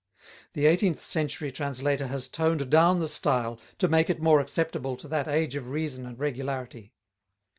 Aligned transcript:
The 0.53 0.65
eighteenth 0.65 0.99
century 1.03 1.51
translator 1.51 2.07
has 2.07 2.27
toned 2.27 2.71
down 2.71 2.99
the 2.99 3.07
style 3.07 3.59
to 3.77 3.87
make 3.87 4.09
it 4.09 4.19
more 4.19 4.39
acceptable 4.39 4.97
to 4.97 5.07
that 5.07 5.27
age 5.27 5.55
of 5.55 5.69
reason 5.69 6.07
and 6.07 6.17
regularity. 6.17 6.95